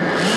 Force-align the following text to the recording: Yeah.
Yeah. 0.00 0.33